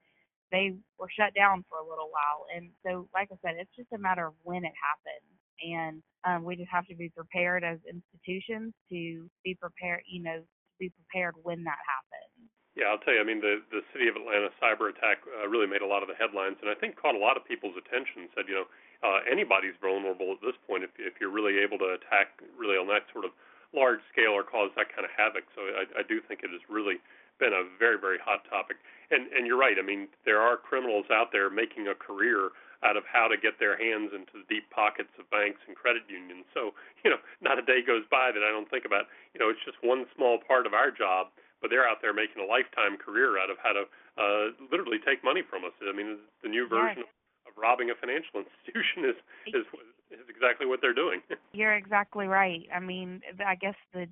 they 0.53 0.73
were 0.99 1.11
shut 1.13 1.35
down 1.35 1.65
for 1.69 1.79
a 1.79 1.89
little 1.89 2.09
while. 2.09 2.47
And 2.55 2.71
so, 2.85 3.09
like 3.13 3.29
I 3.33 3.37
said, 3.45 3.61
it's 3.61 3.75
just 3.77 3.93
a 3.93 3.99
matter 3.99 4.27
of 4.27 4.35
when 4.43 4.65
it 4.65 4.73
happens, 4.79 5.33
and 5.61 5.95
um, 6.25 6.45
we 6.45 6.57
just 6.57 6.71
have 6.71 6.87
to 6.87 6.97
be 6.97 7.11
prepared 7.11 7.65
as 7.65 7.79
institutions 7.85 8.73
to 8.89 9.29
be 9.45 9.55
prepared, 9.59 10.03
you 10.07 10.23
know, 10.23 10.39
to 10.41 10.77
be 10.79 10.93
prepared 10.95 11.35
when 11.43 11.65
that 11.65 11.81
happens. 11.85 12.49
Yeah, 12.77 12.93
I'll 12.93 13.01
tell 13.01 13.17
you. 13.17 13.21
I 13.21 13.29
mean, 13.29 13.41
the 13.45 13.61
the 13.69 13.85
city 13.93 14.09
of 14.09 14.17
Atlanta 14.17 14.49
cyber 14.57 14.89
attack 14.89 15.21
uh, 15.29 15.49
really 15.49 15.69
made 15.69 15.83
a 15.83 15.89
lot 15.89 16.01
of 16.01 16.09
the 16.09 16.17
headlines, 16.17 16.57
and 16.63 16.71
I 16.71 16.77
think 16.79 16.97
caught 16.97 17.17
a 17.17 17.21
lot 17.21 17.37
of 17.37 17.45
people's 17.45 17.77
attention. 17.77 18.33
Said, 18.33 18.49
you 18.49 18.65
know, 18.65 18.69
uh, 19.05 19.21
anybody's 19.29 19.77
vulnerable 19.85 20.33
at 20.33 20.41
this 20.41 20.57
point 20.65 20.85
if 20.85 20.97
if 20.97 21.21
you're 21.21 21.33
really 21.33 21.61
able 21.61 21.77
to 21.85 21.93
attack 21.93 22.41
really 22.57 22.81
on 22.81 22.89
that 22.89 23.05
sort 23.13 23.29
of 23.29 23.37
large 23.77 24.01
scale 24.11 24.33
or 24.33 24.43
cause 24.43 24.73
that 24.75 24.89
kind 24.89 25.05
of 25.05 25.13
havoc. 25.13 25.45
So 25.55 25.63
I, 25.63 26.01
I 26.01 26.03
do 26.03 26.25
think 26.25 26.41
it 26.43 26.51
has 26.51 26.65
really 26.67 26.99
been 27.39 27.53
a 27.53 27.69
very, 27.79 28.01
very 28.01 28.19
hot 28.19 28.49
topic. 28.49 28.81
And 29.13 29.29
and 29.31 29.47
you're 29.47 29.61
right. 29.61 29.77
I 29.79 29.85
mean, 29.85 30.09
there 30.25 30.41
are 30.41 30.57
criminals 30.57 31.07
out 31.13 31.31
there 31.31 31.53
making 31.53 31.87
a 31.87 31.95
career 31.95 32.51
out 32.85 32.97
of 32.97 33.05
how 33.09 33.29
to 33.29 33.37
get 33.37 33.57
their 33.57 33.77
hands 33.77 34.13
into 34.13 34.45
the 34.45 34.47
deep 34.49 34.69
pockets 34.69 35.13
of 35.17 35.29
banks 35.33 35.61
and 35.65 35.77
credit 35.77 36.05
unions. 36.09 36.45
So, 36.53 36.77
you 37.05 37.09
know, 37.09 37.21
not 37.41 37.59
a 37.59 37.65
day 37.65 37.81
goes 37.81 38.05
by 38.11 38.33
that 38.33 38.45
I 38.45 38.53
don't 38.53 38.69
think 38.69 38.85
about, 38.85 39.09
you 39.33 39.41
know, 39.41 39.49
it's 39.49 39.63
just 39.65 39.81
one 39.81 40.05
small 40.13 40.39
part 40.45 40.69
of 40.69 40.75
our 40.77 40.93
job, 40.93 41.33
but 41.63 41.73
they're 41.73 41.89
out 41.89 42.05
there 42.05 42.13
making 42.13 42.43
a 42.43 42.49
lifetime 42.49 43.01
career 43.01 43.41
out 43.41 43.49
of 43.49 43.57
how 43.63 43.73
to 43.73 43.85
uh 44.17 44.53
literally 44.73 44.99
take 45.05 45.23
money 45.23 45.45
from 45.45 45.65
us. 45.65 45.77
I 45.85 45.93
mean, 45.93 46.19
the 46.43 46.49
new 46.49 46.67
version 46.67 47.05
yes. 47.05 47.13
of, 47.47 47.53
of 47.53 47.61
robbing 47.61 47.93
a 47.93 47.97
financial 47.97 48.41
institution 48.45 49.07
is 49.07 49.19
is 49.55 49.65
is 50.11 50.29
exactly 50.29 50.67
what 50.67 50.81
they're 50.81 50.95
doing. 50.95 51.21
You're 51.53 51.77
exactly 51.77 52.27
right. 52.27 52.67
I 52.75 52.81
mean, 52.81 53.21
I 53.45 53.55
guess 53.55 53.75
the 53.93 54.07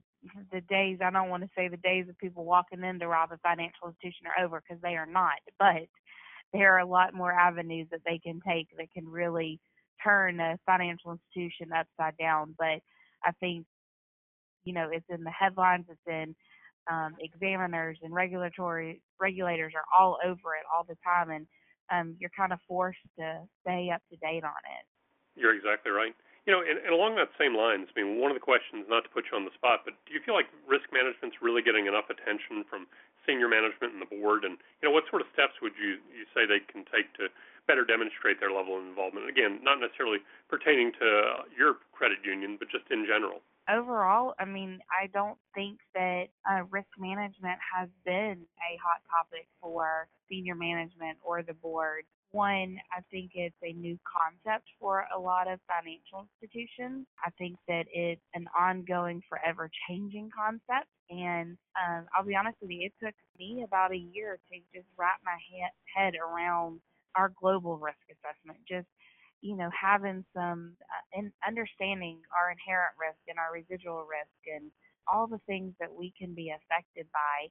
the 0.50 0.62
days 0.62 0.98
I 1.04 1.10
don't 1.10 1.28
want 1.28 1.42
to 1.42 1.50
say 1.54 1.68
the 1.68 1.76
days 1.76 2.08
of 2.08 2.16
people 2.16 2.44
walking 2.44 2.82
in 2.82 2.98
to 2.98 3.08
rob 3.08 3.30
a 3.32 3.38
financial 3.38 3.88
institution 3.88 4.26
are 4.26 4.44
over 4.44 4.62
because 4.62 4.80
they 4.82 4.96
are 4.96 5.06
not, 5.06 5.38
but 5.58 5.86
there 6.52 6.74
are 6.74 6.78
a 6.78 6.86
lot 6.86 7.12
more 7.12 7.32
avenues 7.32 7.88
that 7.90 8.00
they 8.06 8.18
can 8.18 8.40
take 8.46 8.68
that 8.78 8.92
can 8.92 9.06
really 9.06 9.60
turn 10.02 10.40
a 10.40 10.58
financial 10.64 11.12
institution 11.12 11.72
upside 11.72 12.16
down. 12.16 12.54
But 12.58 12.80
I 13.22 13.32
think 13.40 13.66
you 14.64 14.72
know 14.72 14.88
it's 14.90 15.06
in 15.08 15.24
the 15.24 15.30
headlines, 15.30 15.86
it's 15.88 16.00
in 16.06 16.34
um, 16.90 17.16
examiners 17.20 17.98
and 18.02 18.14
regulatory 18.14 19.00
regulators 19.20 19.72
are 19.74 19.84
all 19.96 20.18
over 20.24 20.54
it 20.56 20.64
all 20.74 20.84
the 20.88 20.96
time, 21.04 21.30
and 21.30 21.46
um, 21.92 22.16
you're 22.18 22.30
kind 22.36 22.52
of 22.52 22.58
forced 22.66 22.98
to 23.18 23.40
stay 23.62 23.90
up 23.94 24.02
to 24.10 24.16
date 24.16 24.44
on 24.44 24.50
it. 24.50 24.86
You're 25.36 25.54
exactly 25.54 25.90
right. 25.90 26.14
You 26.44 26.52
know, 26.52 26.60
and, 26.60 26.76
and 26.76 26.92
along 26.92 27.16
that 27.16 27.32
same 27.40 27.56
lines, 27.56 27.88
I 27.88 27.96
mean, 27.96 28.20
one 28.20 28.28
of 28.28 28.36
the 28.36 28.44
questions, 28.44 28.84
not 28.84 29.08
to 29.08 29.10
put 29.10 29.32
you 29.32 29.34
on 29.36 29.48
the 29.48 29.54
spot, 29.56 29.80
but 29.88 29.96
do 30.04 30.12
you 30.12 30.20
feel 30.20 30.36
like 30.36 30.52
risk 30.68 30.92
management's 30.92 31.40
really 31.40 31.64
getting 31.64 31.88
enough 31.88 32.12
attention 32.12 32.68
from 32.68 32.84
senior 33.24 33.48
management 33.48 33.96
and 33.96 34.02
the 34.04 34.10
board? 34.12 34.44
And 34.44 34.60
you 34.80 34.84
know, 34.84 34.92
what 34.92 35.08
sort 35.08 35.24
of 35.24 35.28
steps 35.32 35.56
would 35.64 35.72
you 35.80 35.96
you 36.12 36.28
say 36.36 36.44
they 36.44 36.60
can 36.60 36.84
take 36.92 37.08
to 37.16 37.32
better 37.64 37.80
demonstrate 37.80 38.44
their 38.44 38.52
level 38.52 38.76
of 38.76 38.84
involvement? 38.84 39.24
Again, 39.24 39.64
not 39.64 39.80
necessarily 39.80 40.20
pertaining 40.52 40.92
to 41.00 41.48
your 41.56 41.80
credit 41.96 42.20
union, 42.20 42.60
but 42.60 42.68
just 42.68 42.84
in 42.92 43.08
general. 43.08 43.40
overall, 43.72 44.34
I 44.38 44.44
mean, 44.44 44.80
I 44.92 45.08
don't 45.08 45.38
think 45.54 45.80
that 45.94 46.28
uh, 46.44 46.68
risk 46.68 46.92
management 46.98 47.58
has 47.72 47.88
been 48.04 48.44
a 48.60 48.72
hot 48.84 49.00
topic 49.08 49.48
for 49.60 50.08
senior 50.28 50.54
management 50.54 51.18
or 51.24 51.42
the 51.42 51.54
board. 51.54 52.04
One, 52.34 52.78
I 52.90 52.98
think 53.12 53.30
it's 53.34 53.54
a 53.62 53.72
new 53.78 53.96
concept 54.02 54.66
for 54.80 55.06
a 55.14 55.20
lot 55.20 55.46
of 55.46 55.60
financial 55.70 56.26
institutions. 56.26 57.06
I 57.24 57.30
think 57.38 57.54
that 57.68 57.86
it's 57.94 58.26
an 58.34 58.46
ongoing, 58.58 59.22
forever 59.28 59.70
changing 59.88 60.30
concept. 60.34 60.90
And 61.10 61.56
um, 61.78 62.06
I'll 62.10 62.26
be 62.26 62.34
honest 62.34 62.58
with 62.60 62.72
you, 62.72 62.90
it 62.90 62.94
took 62.98 63.14
me 63.38 63.62
about 63.64 63.92
a 63.92 63.96
year 63.96 64.40
to 64.50 64.58
just 64.74 64.88
wrap 64.98 65.22
my 65.24 65.38
head 65.94 66.14
around 66.18 66.80
our 67.14 67.30
global 67.40 67.78
risk 67.78 68.02
assessment. 68.10 68.58
Just 68.68 68.88
you 69.40 69.56
know, 69.56 69.70
having 69.70 70.24
some 70.34 70.74
uh, 70.90 71.20
in 71.20 71.30
understanding 71.46 72.18
our 72.34 72.50
inherent 72.50 72.96
risk 72.98 73.20
and 73.28 73.38
our 73.38 73.52
residual 73.54 74.08
risk 74.10 74.34
and 74.50 74.72
all 75.06 75.28
the 75.28 75.40
things 75.46 75.74
that 75.78 75.92
we 75.92 76.12
can 76.18 76.34
be 76.34 76.50
affected 76.50 77.06
by, 77.12 77.46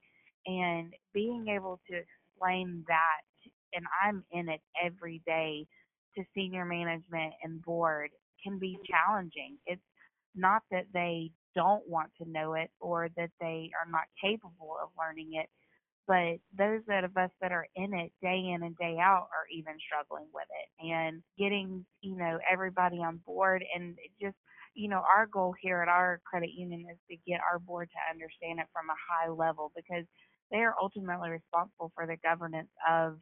and 0.52 0.92
being 1.14 1.48
able 1.48 1.80
to 1.88 1.96
explain 1.96 2.84
that, 2.90 3.22
and 3.76 3.86
I'm 4.04 4.24
in 4.32 4.50
it 4.50 4.62
every 4.84 5.22
day 5.26 5.68
to 6.18 6.24
senior 6.36 6.66
management 6.66 7.34
and 7.44 7.62
board 7.62 8.10
can 8.44 8.60
be 8.60 8.78
challenging. 8.90 9.58
It's 9.66 9.82
not 10.36 10.64
that 10.72 10.86
they 10.94 11.32
don't 11.56 11.88
want 11.88 12.12
to 12.22 12.30
know 12.30 12.54
it 12.56 12.72
or 12.80 13.10
that 13.18 13.30
they 13.40 13.72
are 13.80 13.90
not 13.92 14.06
capable 14.22 14.76
of 14.82 14.90
learning 14.98 15.32
it 15.34 15.50
but 16.08 16.38
those 16.58 16.82
of 16.90 17.18
us 17.18 17.30
that 17.42 17.52
are 17.52 17.68
in 17.76 17.94
it 17.94 18.12
day 18.22 18.52
in 18.54 18.64
and 18.64 18.76
day 18.78 18.98
out 19.02 19.28
are 19.32 19.48
even 19.52 19.76
struggling 19.86 20.28
with 20.34 20.48
it 20.52 20.86
and 20.86 21.22
getting 21.38 21.86
you 22.02 22.18
know 22.18 22.40
everybody 22.52 22.98
on 22.98 23.20
board 23.26 23.64
and 23.76 23.96
just 24.22 24.36
you 24.74 24.90
know 24.90 25.02
our 25.16 25.28
goal 25.28 25.54
here 25.62 25.82
at 25.82 25.88
our 25.88 26.20
credit 26.26 26.50
union 26.56 26.86
is 26.92 26.98
to 27.10 27.16
get 27.28 27.40
our 27.52 27.60
board 27.60 27.90
to 27.92 28.14
understand 28.14 28.60
it 28.60 28.68
from 28.74 28.90
a 28.90 29.00
high 29.10 29.30
level 29.30 29.72
because 29.76 30.06
they 30.52 30.58
are 30.58 30.76
ultimately 30.82 31.30
responsible 31.30 31.92
for 31.96 32.06
the 32.06 32.18
governance 32.24 32.70
of 32.90 33.18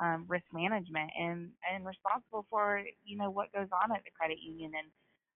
um, 0.00 0.24
risk 0.28 0.44
management 0.52 1.10
and 1.18 1.50
and 1.72 1.86
responsible 1.86 2.46
for 2.50 2.82
you 3.04 3.16
know 3.16 3.30
what 3.30 3.52
goes 3.52 3.68
on 3.72 3.92
at 3.94 4.02
the 4.04 4.10
credit 4.18 4.38
union 4.40 4.72
and 4.74 4.88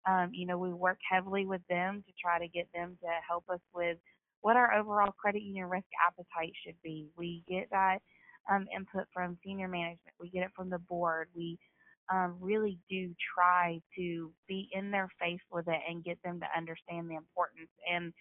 um, 0.06 0.34
you 0.34 0.46
know 0.46 0.58
we 0.58 0.72
work 0.72 0.98
heavily 1.10 1.46
with 1.46 1.62
them 1.68 2.02
to 2.06 2.12
try 2.20 2.38
to 2.38 2.48
get 2.48 2.68
them 2.74 2.96
to 3.02 3.08
help 3.28 3.44
us 3.48 3.60
with 3.74 3.98
what 4.42 4.56
our 4.56 4.74
overall 4.74 5.12
credit 5.12 5.42
union 5.42 5.68
risk 5.68 5.86
appetite 6.06 6.52
should 6.64 6.76
be. 6.82 7.08
We 7.16 7.42
get 7.48 7.68
that 7.70 7.98
um, 8.50 8.66
input 8.76 9.06
from 9.14 9.38
senior 9.44 9.68
management. 9.68 10.14
We 10.20 10.30
get 10.30 10.42
it 10.44 10.50
from 10.54 10.68
the 10.68 10.80
board. 10.80 11.28
We 11.34 11.58
um, 12.12 12.36
really 12.40 12.78
do 12.90 13.14
try 13.34 13.80
to 13.96 14.32
be 14.48 14.68
in 14.72 14.90
their 14.90 15.08
face 15.20 15.40
with 15.50 15.68
it 15.68 15.80
and 15.88 16.04
get 16.04 16.18
them 16.24 16.40
to 16.40 16.46
understand 16.56 17.08
the 17.08 17.14
importance. 17.14 17.70
And 17.90 18.12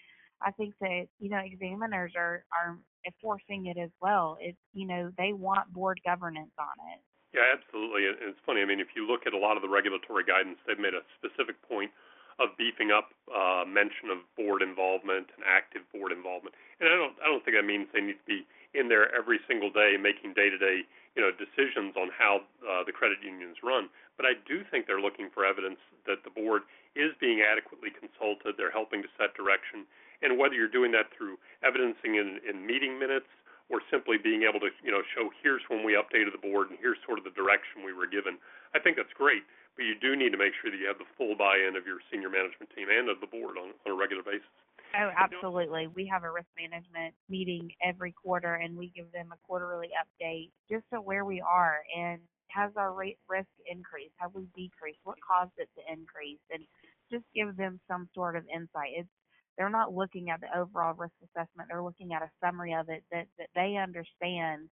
I 0.46 0.52
think 0.52 0.74
that 0.82 1.08
you 1.20 1.30
know 1.30 1.40
examiners 1.44 2.14
are 2.16 2.44
are 2.52 2.78
enforcing 3.06 3.68
it 3.68 3.78
as 3.78 3.90
well. 4.02 4.38
It's 4.40 4.58
you 4.74 4.88
know 4.88 5.12
they 5.18 5.34
want 5.34 5.72
board 5.74 6.00
governance 6.06 6.52
on 6.60 6.76
it. 6.94 7.00
Yeah, 7.34 7.48
absolutely. 7.56 8.08
And 8.08 8.18
It's 8.20 8.40
funny. 8.46 8.62
I 8.62 8.66
mean, 8.66 8.84
if 8.84 8.92
you 8.96 9.08
look 9.08 9.24
at 9.26 9.32
a 9.34 9.40
lot 9.40 9.56
of 9.56 9.64
the 9.64 9.72
regulatory 9.72 10.28
guidance, 10.28 10.60
they've 10.68 10.80
made 10.80 10.94
a 10.94 11.04
specific 11.16 11.56
point 11.64 11.92
of 12.40 12.52
beefing 12.58 12.92
up 12.92 13.16
uh, 13.32 13.64
mention 13.64 14.12
of 14.12 14.20
board 14.36 14.62
involvement 14.62 15.32
and 15.36 15.44
active 15.48 15.84
board 15.94 16.12
involvement. 16.12 16.56
And 16.80 16.90
I 16.90 16.96
don't 16.98 17.16
I 17.24 17.28
don't 17.32 17.44
think 17.44 17.56
that 17.56 17.68
means 17.68 17.88
they 17.94 18.02
need 18.02 18.20
to 18.20 18.28
be 18.28 18.44
in 18.74 18.88
there 18.88 19.08
every 19.14 19.40
single 19.48 19.70
day 19.70 19.96
making 20.00 20.34
day-to-day 20.34 20.88
you 21.16 21.22
know 21.22 21.32
decisions 21.32 21.96
on 22.00 22.10
how 22.12 22.44
uh, 22.64 22.84
the 22.84 22.92
credit 22.92 23.20
unions 23.24 23.60
run. 23.64 23.90
But 24.18 24.26
I 24.26 24.34
do 24.48 24.64
think 24.70 24.86
they're 24.86 25.04
looking 25.04 25.30
for 25.34 25.46
evidence 25.46 25.80
that 26.08 26.24
the 26.24 26.34
board 26.34 26.64
is 26.96 27.12
being 27.20 27.42
adequately 27.42 27.92
consulted. 27.92 28.56
They're 28.56 28.74
helping 28.74 29.02
to 29.02 29.10
set 29.18 29.34
direction, 29.34 29.88
and 30.22 30.38
whether 30.38 30.56
you're 30.56 30.72
doing 30.72 30.92
that 30.94 31.12
through 31.16 31.40
evidencing 31.64 32.16
in, 32.16 32.40
in 32.48 32.66
meeting 32.66 33.00
minutes 33.00 33.30
or 33.72 33.80
simply 33.88 34.20
being 34.20 34.44
able 34.44 34.60
to 34.60 34.72
you 34.84 34.92
know 34.92 35.04
show 35.16 35.32
here's 35.44 35.64
when 35.68 35.84
we 35.84 36.00
updated 36.00 36.36
the 36.36 36.44
board 36.44 36.70
and 36.70 36.80
here's 36.80 37.00
sort 37.06 37.20
of 37.20 37.24
the 37.24 37.36
direction 37.36 37.84
we 37.84 37.94
were 37.94 38.08
given. 38.08 38.38
I 38.76 38.80
think 38.80 38.96
that's 38.96 39.14
great 39.16 39.44
but 39.76 39.88
you 39.88 39.96
do 39.96 40.16
need 40.16 40.32
to 40.32 40.38
make 40.38 40.54
sure 40.60 40.70
that 40.72 40.78
you 40.78 40.88
have 40.88 41.00
the 41.00 41.08
full 41.16 41.36
buy-in 41.36 41.76
of 41.80 41.88
your 41.88 42.04
senior 42.12 42.30
management 42.30 42.72
team 42.76 42.92
and 42.92 43.08
of 43.08 43.24
the 43.24 43.28
board 43.28 43.56
on, 43.56 43.72
on 43.88 43.90
a 43.92 43.98
regular 43.98 44.24
basis. 44.24 44.48
Oh, 44.94 45.10
absolutely. 45.18 45.88
We 45.88 46.08
have 46.08 46.24
a 46.24 46.32
risk 46.32 46.48
management 46.60 47.16
meeting 47.30 47.72
every 47.84 48.12
quarter, 48.12 48.56
and 48.56 48.76
we 48.78 48.92
give 48.96 49.12
them 49.12 49.30
a 49.32 49.38
quarterly 49.48 49.90
update 49.96 50.52
just 50.70 50.84
to 50.94 51.00
where 51.02 51.26
we 51.26 51.42
are 51.42 51.80
and 51.98 52.20
has 52.54 52.72
our 52.76 52.94
rate 52.94 53.18
risk 53.30 53.50
increased? 53.66 54.14
Have 54.18 54.34
we 54.34 54.48
decreased? 54.56 55.00
What 55.04 55.18
caused 55.26 55.54
it 55.58 55.70
to 55.76 55.82
increase? 55.92 56.40
And 56.52 56.64
just 57.12 57.24
give 57.36 57.56
them 57.58 57.80
some 57.88 58.10
sort 58.14 58.36
of 58.36 58.44
insight. 58.54 58.92
It's 58.96 59.10
they're 59.58 59.70
not 59.70 59.94
looking 59.94 60.30
at 60.30 60.42
the 60.42 60.48
overall 60.58 60.94
risk 60.96 61.14
assessment. 61.24 61.70
They're 61.70 61.84
looking 61.84 62.14
at 62.14 62.24
a 62.24 62.32
summary 62.44 62.74
of 62.74 62.90
it 62.90 63.04
that, 63.12 63.28
that 63.38 63.50
they 63.54 63.76
understand 63.78 64.70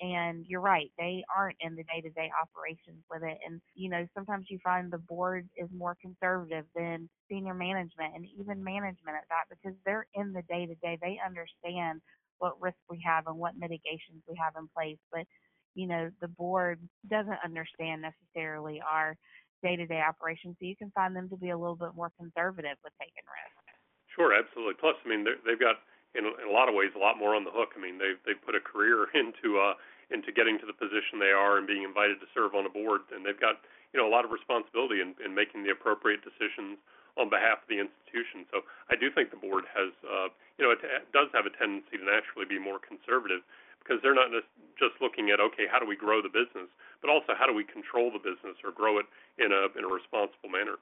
and 0.00 0.44
you're 0.46 0.60
right, 0.60 0.90
they 0.98 1.24
aren't 1.34 1.56
in 1.60 1.74
the 1.74 1.82
day 1.84 2.00
to 2.00 2.10
day 2.10 2.30
operations 2.40 3.02
with 3.10 3.22
it. 3.22 3.38
And, 3.46 3.60
you 3.74 3.88
know, 3.90 4.06
sometimes 4.14 4.46
you 4.48 4.58
find 4.62 4.90
the 4.90 4.98
board 4.98 5.48
is 5.56 5.68
more 5.74 5.96
conservative 6.00 6.64
than 6.74 7.08
senior 7.28 7.54
management 7.54 8.14
and 8.14 8.26
even 8.38 8.62
management 8.62 9.16
at 9.16 9.28
that 9.28 9.50
because 9.50 9.76
they're 9.84 10.06
in 10.14 10.32
the 10.32 10.42
day 10.42 10.66
to 10.66 10.74
day. 10.76 10.98
They 11.00 11.18
understand 11.24 12.00
what 12.38 12.60
risk 12.60 12.78
we 12.88 13.02
have 13.04 13.26
and 13.26 13.36
what 13.36 13.58
mitigations 13.58 14.22
we 14.28 14.36
have 14.38 14.54
in 14.56 14.68
place. 14.76 14.98
But, 15.12 15.26
you 15.74 15.86
know, 15.86 16.10
the 16.20 16.28
board 16.28 16.80
doesn't 17.10 17.38
understand 17.44 18.02
necessarily 18.02 18.80
our 18.80 19.16
day 19.62 19.74
to 19.74 19.86
day 19.86 20.00
operations. 20.00 20.56
So 20.60 20.66
you 20.66 20.76
can 20.76 20.92
find 20.94 21.14
them 21.14 21.28
to 21.30 21.36
be 21.36 21.50
a 21.50 21.58
little 21.58 21.76
bit 21.76 21.94
more 21.96 22.12
conservative 22.16 22.78
with 22.84 22.92
taking 23.00 23.26
risks. 23.26 23.74
Sure, 24.14 24.34
absolutely. 24.34 24.74
Plus, 24.78 24.94
I 25.04 25.08
mean, 25.08 25.26
they've 25.46 25.58
got 25.58 25.82
in, 26.14 26.24
in 26.24 26.46
a 26.48 26.52
lot 26.52 26.68
of 26.68 26.74
ways 26.74 26.92
a 26.96 27.00
lot 27.00 27.18
more 27.18 27.34
on 27.36 27.44
the 27.44 27.52
hook. 27.52 27.76
I 27.76 27.80
mean, 27.80 27.98
they've 27.98 28.18
they've 28.24 28.40
put 28.40 28.54
a 28.54 28.62
career 28.62 29.08
into 29.14 29.58
uh 29.58 29.74
into 30.08 30.32
getting 30.32 30.56
to 30.56 30.64
the 30.64 30.72
position 30.72 31.20
they 31.20 31.34
are 31.34 31.60
and 31.60 31.68
being 31.68 31.84
invited 31.84 32.16
to 32.24 32.28
serve 32.32 32.56
on 32.56 32.64
a 32.64 32.72
board, 32.72 33.04
and 33.12 33.24
they've 33.24 33.38
got 33.38 33.60
you 33.92 34.00
know 34.00 34.08
a 34.08 34.12
lot 34.12 34.24
of 34.24 34.30
responsibility 34.32 35.04
in, 35.04 35.12
in 35.20 35.34
making 35.34 35.64
the 35.64 35.72
appropriate 35.72 36.24
decisions 36.24 36.80
on 37.18 37.28
behalf 37.28 37.60
of 37.60 37.68
the 37.68 37.82
institution. 37.82 38.46
So 38.48 38.62
I 38.88 38.94
do 38.94 39.10
think 39.10 39.34
the 39.34 39.40
board 39.40 39.68
has 39.76 39.92
uh 40.06 40.32
you 40.56 40.64
know 40.64 40.72
it, 40.72 40.80
it 40.80 41.12
does 41.12 41.28
have 41.36 41.44
a 41.44 41.52
tendency 41.52 42.00
to 42.00 42.04
naturally 42.04 42.48
be 42.48 42.56
more 42.56 42.80
conservative 42.80 43.44
because 43.84 44.00
they're 44.04 44.16
not 44.16 44.28
just 44.76 44.96
looking 45.00 45.32
at 45.32 45.40
okay 45.40 45.68
how 45.68 45.80
do 45.80 45.86
we 45.88 45.96
grow 45.96 46.20
the 46.24 46.32
business, 46.32 46.68
but 47.00 47.12
also 47.12 47.36
how 47.36 47.44
do 47.44 47.52
we 47.52 47.64
control 47.64 48.12
the 48.12 48.20
business 48.20 48.56
or 48.64 48.72
grow 48.72 48.96
it 48.96 49.06
in 49.36 49.52
a 49.52 49.68
in 49.76 49.84
a 49.84 49.90
responsible 49.90 50.48
manner. 50.48 50.80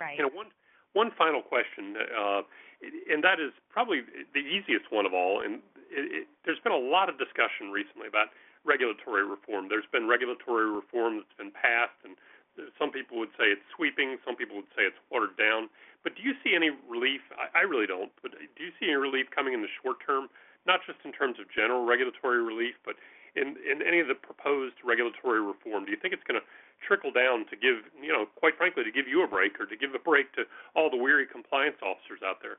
Right. 0.00 0.16
You 0.16 0.24
know 0.24 0.32
one 0.32 0.48
one 0.92 1.10
final 1.16 1.40
question, 1.40 1.96
uh, 1.96 2.42
and 2.82 3.22
that 3.22 3.38
is 3.38 3.54
probably 3.70 4.02
the 4.34 4.42
easiest 4.42 4.90
one 4.90 5.06
of 5.06 5.14
all. 5.14 5.40
And 5.40 5.62
it, 5.90 6.24
it, 6.24 6.26
there's 6.44 6.60
been 6.60 6.74
a 6.74 6.80
lot 6.80 7.08
of 7.08 7.18
discussion 7.18 7.70
recently 7.70 8.08
about 8.08 8.34
regulatory 8.64 9.26
reform. 9.26 9.68
There's 9.68 9.88
been 9.90 10.06
regulatory 10.06 10.70
reform 10.70 11.22
that's 11.22 11.36
been 11.38 11.54
passed, 11.54 11.98
and 12.02 12.18
some 12.78 12.90
people 12.90 13.18
would 13.18 13.32
say 13.38 13.50
it's 13.50 13.64
sweeping, 13.74 14.18
some 14.26 14.36
people 14.36 14.56
would 14.56 14.70
say 14.76 14.86
it's 14.86 14.98
watered 15.10 15.34
down. 15.38 15.70
But 16.02 16.18
do 16.18 16.22
you 16.22 16.34
see 16.42 16.54
any 16.54 16.70
relief? 16.90 17.22
I, 17.34 17.62
I 17.62 17.62
really 17.62 17.86
don't. 17.86 18.10
But 18.22 18.34
do 18.34 18.60
you 18.62 18.74
see 18.78 18.90
any 18.90 18.98
relief 18.98 19.30
coming 19.30 19.54
in 19.54 19.62
the 19.62 19.72
short 19.82 20.02
term? 20.04 20.28
Not 20.66 20.82
just 20.86 21.02
in 21.02 21.10
terms 21.10 21.42
of 21.42 21.50
general 21.50 21.86
regulatory 21.86 22.42
relief, 22.42 22.78
but 22.86 22.94
in, 23.34 23.56
in 23.64 23.80
any 23.82 23.98
of 23.98 24.06
the 24.06 24.14
proposed 24.14 24.76
regulatory 24.84 25.40
reform? 25.40 25.84
Do 25.86 25.90
you 25.90 25.98
think 25.98 26.14
it's 26.14 26.26
going 26.26 26.38
to 26.38 26.46
trickle 26.82 27.10
down 27.10 27.46
to 27.48 27.56
give, 27.56 27.86
you 27.98 28.12
know, 28.12 28.26
quite 28.36 28.58
frankly, 28.58 28.84
to 28.84 28.92
give 28.92 29.08
you 29.08 29.22
a 29.24 29.28
break 29.30 29.58
or 29.58 29.66
to 29.66 29.76
give 29.76 29.94
a 29.94 30.02
break 30.02 30.34
to 30.34 30.44
all 30.76 30.90
the 30.90 30.98
weary 30.98 31.26
compliance 31.26 31.78
officers 31.82 32.20
out 32.22 32.42
there? 32.42 32.58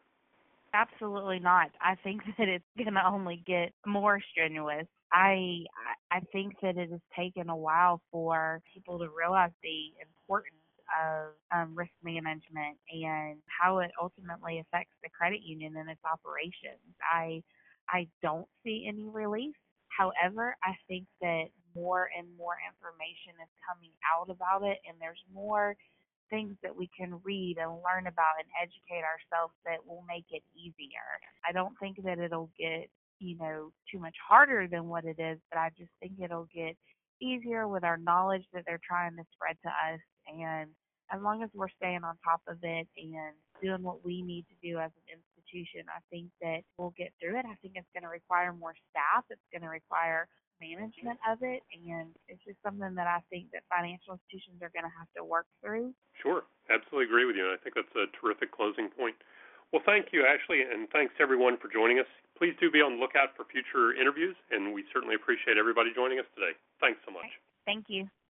Absolutely 0.73 1.39
not. 1.39 1.69
I 1.81 1.95
think 2.03 2.21
that 2.37 2.47
it's 2.47 2.65
going 2.77 2.93
to 2.93 3.05
only 3.07 3.43
get 3.45 3.73
more 3.85 4.19
strenuous. 4.31 4.87
I 5.11 5.65
I 6.11 6.21
think 6.31 6.53
that 6.61 6.77
it 6.77 6.89
has 6.89 6.99
taken 7.17 7.49
a 7.49 7.55
while 7.55 8.01
for 8.11 8.61
people 8.73 8.97
to 8.99 9.07
realize 9.15 9.51
the 9.61 9.93
importance 10.01 10.55
of 11.01 11.33
um, 11.55 11.75
risk 11.75 11.91
management 12.03 12.77
and 12.91 13.37
how 13.47 13.79
it 13.79 13.91
ultimately 14.01 14.59
affects 14.59 14.93
the 15.03 15.09
credit 15.09 15.41
union 15.43 15.75
and 15.77 15.89
its 15.89 16.01
operations. 16.03 16.81
I 17.01 17.43
I 17.89 18.07
don't 18.21 18.47
see 18.63 18.85
any 18.87 19.05
relief 19.09 19.55
However, 19.97 20.55
I 20.63 20.73
think 20.87 21.05
that 21.21 21.45
more 21.75 22.09
and 22.17 22.27
more 22.35 22.57
information 22.65 23.37
is 23.43 23.49
coming 23.67 23.91
out 24.09 24.29
about 24.29 24.63
it, 24.63 24.79
and 24.89 24.97
there's 24.99 25.21
more 25.33 25.75
things 26.33 26.57
that 26.63 26.75
we 26.75 26.89
can 26.97 27.21
read 27.23 27.57
and 27.61 27.69
learn 27.85 28.09
about 28.09 28.41
and 28.41 28.49
educate 28.57 29.05
ourselves 29.05 29.53
that 29.69 29.85
will 29.85 30.03
make 30.09 30.25
it 30.33 30.41
easier. 30.57 31.05
I 31.47 31.53
don't 31.53 31.77
think 31.79 32.01
that 32.03 32.17
it'll 32.17 32.49
get, 32.57 32.89
you 33.19 33.37
know, 33.37 33.69
too 33.91 33.99
much 33.99 34.15
harder 34.17 34.67
than 34.67 34.89
what 34.89 35.05
it 35.05 35.21
is, 35.21 35.37
but 35.51 35.59
I 35.59 35.69
just 35.77 35.91
think 36.01 36.13
it'll 36.17 36.49
get 36.49 36.73
easier 37.21 37.67
with 37.67 37.83
our 37.83 37.97
knowledge 37.97 38.45
that 38.51 38.63
they're 38.65 38.81
trying 38.81 39.15
to 39.17 39.23
spread 39.37 39.57
to 39.61 39.69
us. 39.69 40.01
And 40.25 40.73
as 41.13 41.21
long 41.21 41.43
as 41.43 41.49
we're 41.53 41.69
staying 41.77 42.01
on 42.03 42.17
top 42.25 42.41
of 42.47 42.57
it 42.63 42.87
and 42.97 43.37
doing 43.61 43.83
what 43.83 44.03
we 44.03 44.21
need 44.21 44.45
to 44.49 44.57
do 44.59 44.79
as 44.79 44.91
an 44.97 45.15
institution. 45.15 45.87
I 45.87 46.01
think 46.09 46.27
that 46.41 46.67
we'll 46.77 46.93
get 46.97 47.13
through 47.19 47.39
it. 47.39 47.45
I 47.45 47.55
think 47.61 47.75
it's 47.75 47.93
going 47.93 48.03
to 48.03 48.09
require 48.09 48.51
more 48.51 48.73
staff. 48.89 49.23
It's 49.29 49.47
going 49.51 49.61
to 49.61 49.69
require 49.69 50.27
management 50.61 51.19
of 51.25 51.41
it, 51.41 51.61
and 51.73 52.11
it's 52.27 52.41
just 52.45 52.59
something 52.63 52.95
that 52.95 53.07
I 53.07 53.21
think 53.29 53.51
that 53.53 53.63
financial 53.69 54.17
institutions 54.17 54.61
are 54.61 54.71
going 54.73 54.85
to 54.85 54.95
have 54.97 55.09
to 55.17 55.23
work 55.23 55.45
through. 55.61 55.93
Sure, 56.19 56.43
absolutely 56.69 57.09
agree 57.09 57.25
with 57.25 57.35
you, 57.35 57.49
and 57.49 57.53
I 57.53 57.59
think 57.61 57.75
that's 57.75 57.95
a 57.97 58.09
terrific 58.17 58.53
closing 58.53 58.89
point. 58.89 59.17
Well, 59.73 59.81
thank 59.85 60.13
you, 60.13 60.21
Ashley, 60.21 60.61
and 60.61 60.85
thanks 60.93 61.17
everyone 61.17 61.57
for 61.57 61.65
joining 61.65 61.97
us. 61.97 62.09
Please 62.37 62.53
do 62.61 62.69
be 62.69 62.77
on 62.77 62.97
the 62.97 63.01
lookout 63.01 63.33
for 63.33 63.45
future 63.49 63.93
interviews, 63.97 64.37
and 64.53 64.73
we 64.73 64.85
certainly 64.93 65.17
appreciate 65.17 65.57
everybody 65.57 65.89
joining 65.93 66.21
us 66.21 66.29
today. 66.37 66.53
Thanks 66.77 67.01
so 67.05 67.11
much. 67.11 67.29
Thank 67.65 67.89
you. 67.89 68.05